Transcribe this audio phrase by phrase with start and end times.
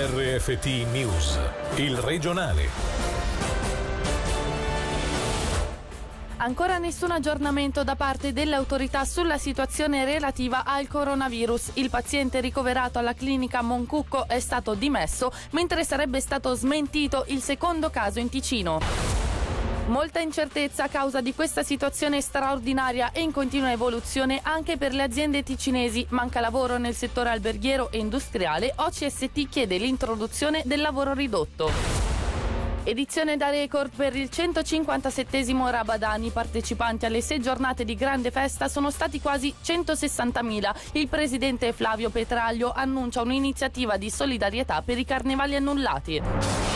[0.00, 1.36] RFT News,
[1.74, 2.68] il regionale.
[6.36, 11.70] Ancora nessun aggiornamento da parte delle autorità sulla situazione relativa al coronavirus.
[11.74, 17.90] Il paziente ricoverato alla clinica Moncucco è stato dimesso, mentre sarebbe stato smentito il secondo
[17.90, 19.27] caso in Ticino.
[19.88, 25.02] Molta incertezza a causa di questa situazione straordinaria e in continua evoluzione anche per le
[25.02, 26.04] aziende ticinesi.
[26.10, 28.74] Manca lavoro nel settore alberghiero e industriale.
[28.76, 31.70] OCST chiede l'introduzione del lavoro ridotto.
[32.84, 36.28] Edizione da record per il 157 Rabadani.
[36.30, 40.74] Partecipanti alle sei giornate di grande festa sono stati quasi 160.000.
[40.92, 46.67] Il presidente Flavio Petraglio annuncia un'iniziativa di solidarietà per i carnevali annullati.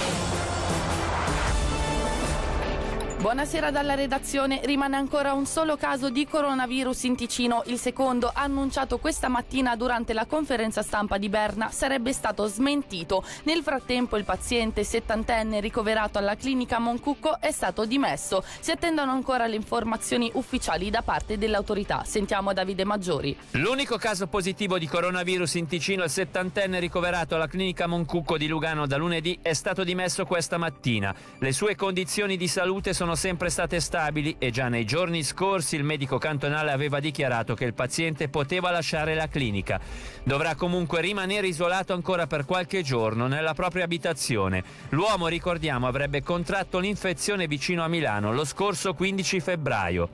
[3.22, 4.60] Buonasera dalla redazione.
[4.64, 7.62] Rimane ancora un solo caso di coronavirus in Ticino.
[7.66, 13.22] Il secondo, annunciato questa mattina durante la conferenza stampa di Berna, sarebbe stato smentito.
[13.44, 18.42] Nel frattempo il paziente settantenne ricoverato alla clinica Moncucco è stato dimesso.
[18.58, 22.02] Si attendono ancora le informazioni ufficiali da parte dell'autorità.
[22.04, 23.38] Sentiamo Davide Maggiori.
[23.52, 28.84] L'unico caso positivo di coronavirus in Ticino, il settantenne ricoverato alla clinica Moncucco di Lugano
[28.88, 31.14] da lunedì, è stato dimesso questa mattina.
[31.38, 35.76] Le sue condizioni di salute sono sono sempre state stabili e già nei giorni scorsi
[35.76, 39.78] il medico cantonale aveva dichiarato che il paziente poteva lasciare la clinica.
[40.24, 44.64] Dovrà comunque rimanere isolato ancora per qualche giorno nella propria abitazione.
[44.90, 50.08] L'uomo, ricordiamo, avrebbe contratto l'infezione vicino a Milano lo scorso 15 febbraio.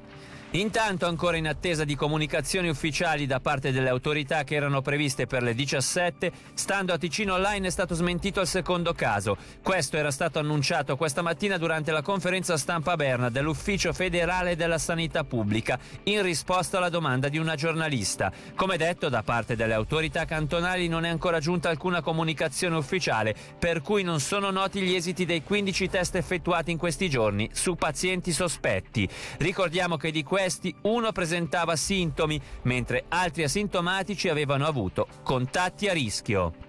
[0.53, 5.43] Intanto, ancora in attesa di comunicazioni ufficiali da parte delle autorità che erano previste per
[5.43, 9.37] le 17, stando a Ticino Online è stato smentito il secondo caso.
[9.63, 15.23] Questo era stato annunciato questa mattina durante la conferenza stampa Berna dell'Ufficio federale della sanità
[15.23, 18.33] pubblica, in risposta alla domanda di una giornalista.
[18.55, 23.83] Come detto, da parte delle autorità cantonali non è ancora giunta alcuna comunicazione ufficiale, per
[23.83, 28.33] cui non sono noti gli esiti dei 15 test effettuati in questi giorni su pazienti
[28.33, 29.07] sospetti.
[29.37, 35.93] Ricordiamo che di questo questi uno presentava sintomi, mentre altri asintomatici avevano avuto contatti a
[35.93, 36.68] rischio.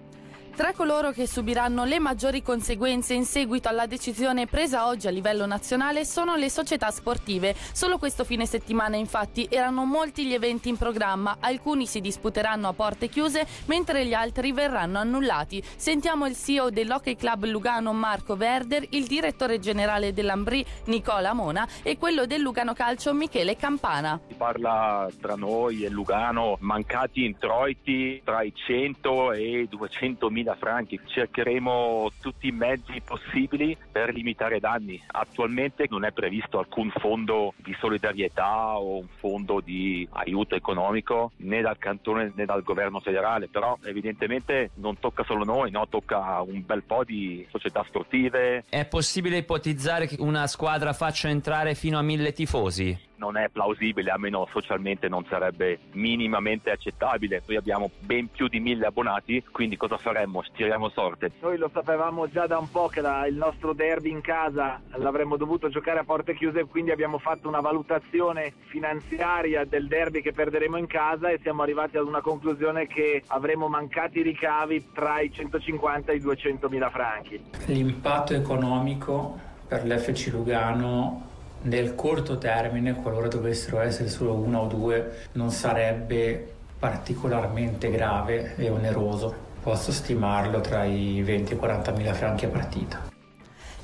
[0.56, 5.46] Tra coloro che subiranno le maggiori conseguenze in seguito alla decisione presa oggi a livello
[5.46, 7.54] nazionale sono le società sportive.
[7.72, 12.72] Solo questo fine settimana infatti erano molti gli eventi in programma, alcuni si disputeranno a
[12.74, 15.62] porte chiuse mentre gli altri verranno annullati.
[15.76, 21.96] Sentiamo il CEO dell'Hockey Club Lugano Marco Verder, il direttore generale dell'Ambri Nicola Mona e
[21.96, 24.20] quello del Lugano Calcio Michele Campana.
[24.28, 30.39] Si parla tra noi e Lugano mancati introiti tra i 100 e i 200 mila
[30.42, 31.00] da franchi.
[31.04, 35.02] Cercheremo tutti i mezzi possibili per limitare i danni.
[35.06, 41.60] Attualmente non è previsto alcun fondo di solidarietà o un fondo di aiuto economico né
[41.60, 45.88] dal cantone né dal governo federale, però evidentemente non tocca solo noi, no?
[45.88, 48.64] tocca un bel po' di società sportive.
[48.68, 53.08] È possibile ipotizzare che una squadra faccia entrare fino a mille tifosi?
[53.20, 57.42] Non è plausibile, almeno socialmente non sarebbe minimamente accettabile.
[57.46, 60.42] Noi abbiamo ben più di mille abbonati, quindi cosa faremmo?
[60.42, 61.32] Stiriamo sorte.
[61.40, 65.36] Noi lo sapevamo già da un po' che la, il nostro derby in casa l'avremmo
[65.36, 70.78] dovuto giocare a porte chiuse, quindi abbiamo fatto una valutazione finanziaria del derby che perderemo
[70.78, 76.10] in casa e siamo arrivati ad una conclusione che avremo mancati ricavi tra i 150
[76.12, 77.44] e i 200 mila franchi.
[77.66, 79.38] L'impatto economico
[79.68, 81.28] per l'FC Lugano
[81.62, 88.70] nel corto termine, qualora dovessero essere solo una o due, non sarebbe particolarmente grave e
[88.70, 89.48] oneroso.
[89.62, 93.09] Posso stimarlo tra i 20 e i 40 mila franchi a partita.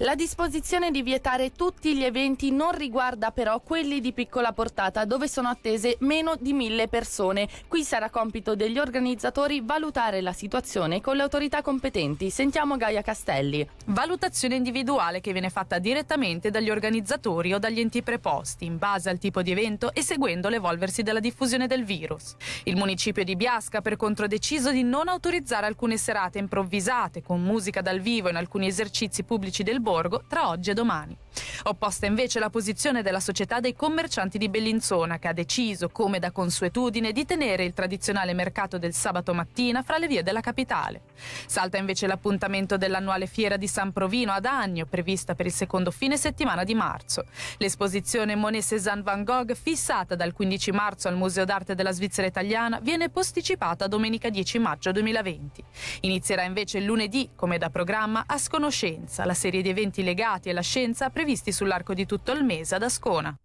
[0.01, 5.27] La disposizione di vietare tutti gli eventi non riguarda però quelli di piccola portata dove
[5.27, 7.49] sono attese meno di mille persone.
[7.67, 12.29] Qui sarà compito degli organizzatori valutare la situazione con le autorità competenti.
[12.29, 13.67] Sentiamo Gaia Castelli.
[13.87, 19.17] Valutazione individuale che viene fatta direttamente dagli organizzatori o dagli enti preposti in base al
[19.17, 22.37] tipo di evento e seguendo l'evolversi della diffusione del virus.
[22.65, 27.81] Il municipio di Biasca per contro deciso di non autorizzare alcune serate improvvisate con musica
[27.81, 31.17] dal vivo in alcuni esercizi pubblici del Borgo tra oggi e domani.
[31.65, 36.33] Opposta invece la posizione della società dei commercianti di Bellinzona che ha deciso, come da
[36.33, 41.03] consuetudine, di tenere il tradizionale mercato del sabato mattina fra le vie della capitale.
[41.47, 46.17] Salta invece l'appuntamento dell'annuale fiera di San Provino ad Agno, prevista per il secondo fine
[46.17, 47.25] settimana di marzo.
[47.59, 52.81] L'esposizione Monet Cézanne Van Gogh, fissata dal 15 marzo al Museo d'Arte della Svizzera Italiana,
[52.81, 55.65] viene posticipata a domenica 10 maggio 2020.
[56.01, 61.11] Inizierà invece lunedì, come da programma, a Sconoscenza, la serie di eventi legati alla scienza
[61.11, 63.37] previsti sull'arco di tutto il mese ad Ascona.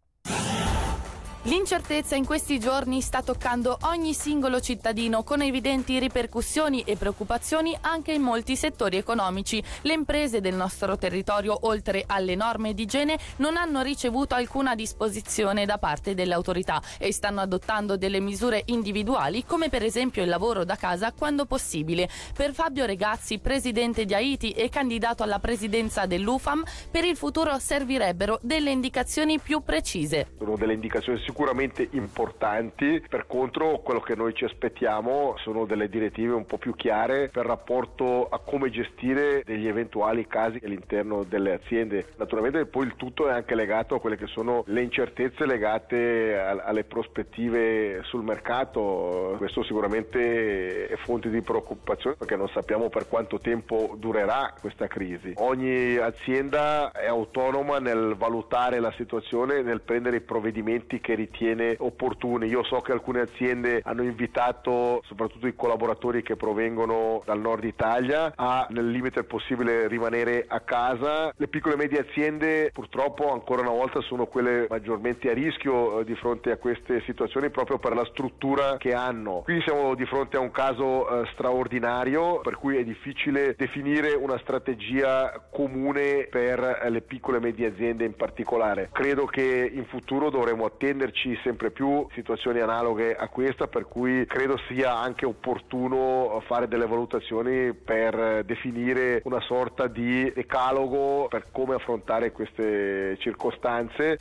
[1.45, 8.11] L'incertezza in questi giorni sta toccando ogni singolo cittadino con evidenti ripercussioni e preoccupazioni anche
[8.11, 9.61] in molti settori economici.
[9.81, 15.65] Le imprese del nostro territorio, oltre alle norme di igiene, non hanno ricevuto alcuna disposizione
[15.65, 20.63] da parte delle autorità e stanno adottando delle misure individuali come per esempio il lavoro
[20.63, 22.07] da casa quando possibile.
[22.35, 28.37] Per Fabio Regazzi, presidente di Haiti e candidato alla presidenza dell'UFAM, per il futuro servirebbero
[28.43, 30.33] delle indicazioni più precise.
[30.37, 36.33] Sono delle indicazioni sicuramente importanti, per contro quello che noi ci aspettiamo sono delle direttive
[36.33, 42.07] un po' più chiare per rapporto a come gestire degli eventuali casi all'interno delle aziende.
[42.17, 46.83] Naturalmente poi il tutto è anche legato a quelle che sono le incertezze legate alle
[46.83, 53.95] prospettive sul mercato, questo sicuramente è fonte di preoccupazione perché non sappiamo per quanto tempo
[53.97, 55.33] durerà questa crisi.
[55.37, 62.47] Ogni azienda è autonoma nel valutare la situazione, nel prendere i provvedimenti che ritiene opportuni.
[62.47, 68.33] Io so che alcune aziende hanno invitato soprattutto i collaboratori che provengono dal nord Italia
[68.35, 71.33] a nel limite possibile rimanere a casa.
[71.35, 76.03] Le piccole e medie aziende purtroppo ancora una volta sono quelle maggiormente a rischio eh,
[76.03, 79.41] di fronte a queste situazioni proprio per la struttura che hanno.
[79.43, 84.37] Quindi siamo di fronte a un caso eh, straordinario per cui è difficile definire una
[84.39, 88.89] strategia comune per le piccole e medie aziende in particolare.
[88.91, 91.10] Credo che in futuro dovremo attenderci
[91.43, 97.73] sempre più situazioni analoghe a questa, per cui credo sia anche opportuno fare delle valutazioni
[97.73, 104.19] per definire una sorta di decalogo per come affrontare queste circostanze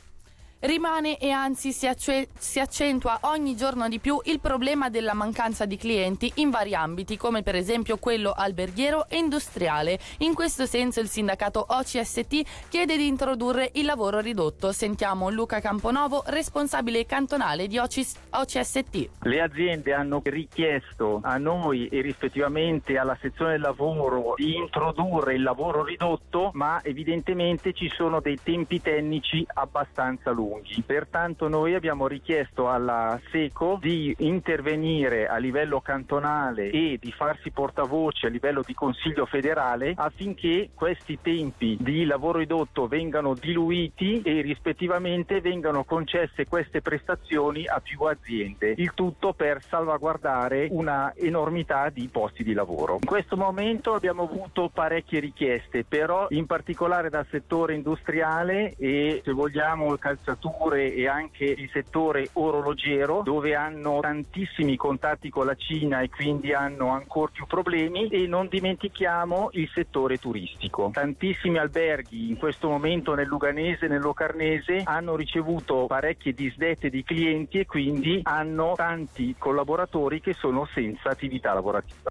[0.63, 5.65] Rimane e anzi si, acce- si, accentua ogni giorno di più il problema della mancanza
[5.65, 9.97] di clienti in vari ambiti, come per esempio quello alberghiero e industriale.
[10.19, 14.71] In questo senso il sindacato OCST chiede di introdurre il lavoro ridotto.
[14.71, 19.09] Sentiamo Luca Camponovo, responsabile cantonale di OCS- OCST.
[19.23, 25.41] Le aziende hanno richiesto a noi e rispettivamente alla sezione del lavoro di introdurre il
[25.41, 30.83] lavoro ridotto, ma evidentemente ci sono dei tempi tecnici abbastanza lunghi lunghi.
[30.85, 38.27] Pertanto noi abbiamo richiesto alla SECO di intervenire a livello cantonale e di farsi portavoce
[38.27, 45.39] a livello di Consiglio federale affinché questi tempi di lavoro ridotto vengano diluiti e rispettivamente
[45.41, 48.73] vengano concesse queste prestazioni a più aziende.
[48.77, 52.97] Il tutto per salvaguardare una enormità di posti di lavoro.
[53.01, 59.31] In questo momento abbiamo avuto parecchie richieste, però in particolare dal settore industriale e se
[59.31, 66.01] vogliamo calciatore manifatture e anche il settore orologiero dove hanno tantissimi contatti con la Cina
[66.01, 70.89] e quindi hanno ancora più problemi e non dimentichiamo il settore turistico.
[70.91, 77.03] Tantissimi alberghi in questo momento nel Luganese e nel Locarnese hanno ricevuto parecchie disdette di
[77.03, 82.09] clienti e quindi hanno tanti collaboratori che sono senza attività lavorativa.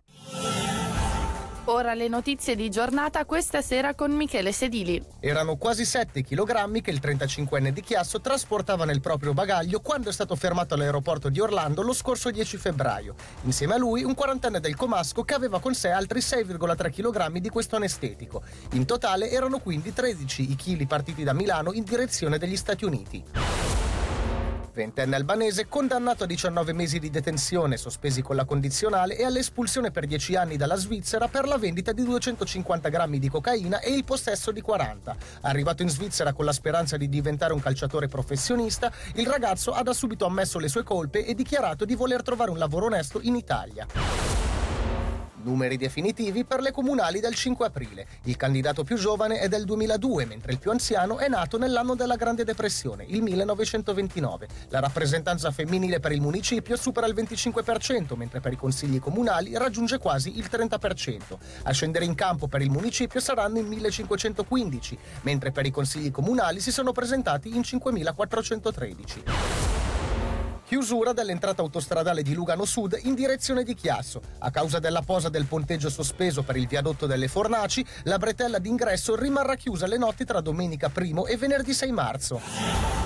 [1.70, 5.00] Ora le notizie di giornata questa sera con Michele Sedili.
[5.20, 10.12] Erano quasi 7 kg che il 35enne di Chiasso trasportava nel proprio bagaglio quando è
[10.12, 13.14] stato fermato all'aeroporto di Orlando lo scorso 10 febbraio.
[13.42, 17.48] Insieme a lui un quarantenne del Comasco che aveva con sé altri 6,3 kg di
[17.50, 18.42] questo anestetico.
[18.72, 23.89] In totale erano quindi 13 i chili partiti da Milano in direzione degli Stati Uniti
[24.80, 30.06] ventenne albanese condannato a 19 mesi di detenzione sospesi con la condizionale e all'espulsione per
[30.06, 34.50] 10 anni dalla Svizzera per la vendita di 250 grammi di cocaina e il possesso
[34.52, 35.14] di 40.
[35.42, 39.92] Arrivato in Svizzera con la speranza di diventare un calciatore professionista, il ragazzo ha da
[39.92, 44.29] subito ammesso le sue colpe e dichiarato di voler trovare un lavoro onesto in Italia.
[45.42, 48.06] Numeri definitivi per le comunali del 5 aprile.
[48.24, 52.16] Il candidato più giovane è del 2002, mentre il più anziano è nato nell'anno della
[52.16, 54.48] Grande Depressione, il 1929.
[54.68, 59.98] La rappresentanza femminile per il municipio supera il 25%, mentre per i consigli comunali raggiunge
[59.98, 61.38] quasi il 30%.
[61.62, 66.60] A scendere in campo per il municipio saranno in 1515, mentre per i consigli comunali
[66.60, 69.79] si sono presentati in 5413.
[70.70, 74.22] Chiusura dell'entrata autostradale di Lugano Sud in direzione di Chiasso.
[74.38, 79.16] A causa della posa del ponteggio sospeso per il viadotto delle Fornaci, la bretella d'ingresso
[79.16, 82.99] rimarrà chiusa le notti tra domenica 1 e venerdì 6 marzo.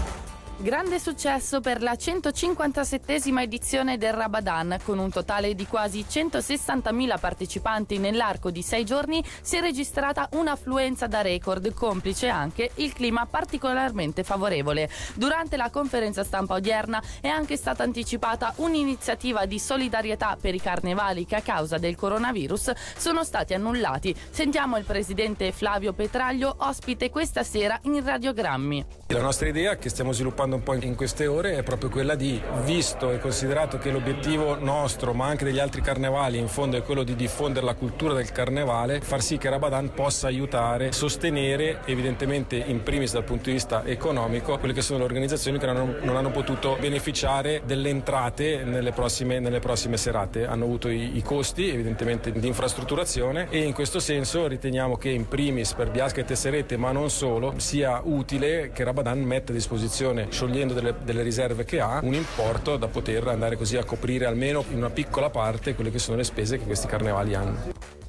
[0.56, 7.98] Grande successo per la 157esima edizione del Rabadan, con un totale di quasi 160.000 partecipanti
[7.98, 14.22] nell'arco di sei giorni, si è registrata un'affluenza da record, complice anche il clima particolarmente
[14.22, 14.88] favorevole.
[15.14, 21.26] Durante la conferenza stampa odierna è anche stata anticipata un'iniziativa di solidarietà per i carnevali
[21.26, 24.14] che a causa del coronavirus sono stati annullati.
[24.30, 28.86] Sentiamo il presidente Flavio Petraglio, ospite questa sera in Radiogrammi.
[29.08, 32.14] La nostra idea che stiamo sviluppando sviluppando un po' in queste ore è proprio quella
[32.14, 36.82] di, visto e considerato che l'obiettivo nostro, ma anche degli altri carnevali, in fondo è
[36.82, 42.56] quello di diffondere la cultura del carnevale, far sì che Rabadan possa aiutare, sostenere evidentemente
[42.56, 45.94] in primis dal punto di vista economico quelle che sono le organizzazioni che non hanno,
[46.02, 50.46] non hanno potuto beneficiare delle entrate nelle prossime, nelle prossime serate.
[50.46, 55.26] Hanno avuto i, i costi evidentemente di infrastrutturazione e in questo senso riteniamo che in
[55.28, 60.26] primis per Biasca e Tesserette, ma non solo, sia utile che Rabadan metta a disposizione,
[60.34, 64.64] sciogliendo delle, delle riserve che ha, un importo da poter andare così a coprire almeno
[64.70, 68.02] in una piccola parte quelle che sono le spese che questi carnevali hanno.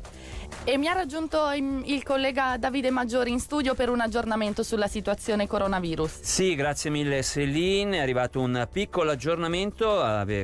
[0.67, 5.45] E mi ha raggiunto il collega Davide Maggiori in studio per un aggiornamento sulla situazione
[5.45, 6.21] coronavirus.
[6.21, 9.85] Sì, grazie mille Celine, è arrivato un piccolo aggiornamento,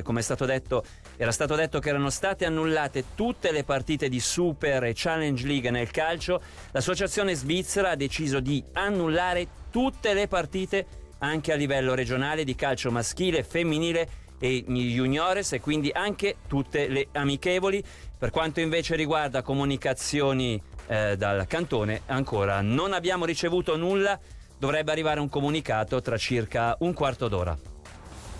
[0.04, 0.84] come è stato detto
[1.16, 5.70] era stato detto che erano state annullate tutte le partite di Super e Challenge League
[5.70, 6.40] nel calcio.
[6.72, 10.86] L'associazione svizzera ha deciso di annullare tutte le partite
[11.22, 16.88] anche a livello regionale di calcio maschile, e femminile e juniores e quindi anche tutte
[16.88, 17.82] le amichevoli.
[18.18, 24.18] Per quanto invece riguarda comunicazioni eh, dal cantone, ancora non abbiamo ricevuto nulla,
[24.58, 27.56] dovrebbe arrivare un comunicato tra circa un quarto d'ora.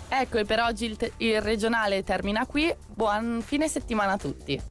[0.09, 2.73] Ecco, e per oggi il, te- il regionale termina qui.
[2.87, 4.61] Buon fine settimana a tutti.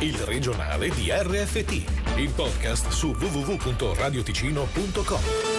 [0.00, 1.70] Il regionale di RFT,
[2.16, 5.51] il podcast su www.radioticino.com.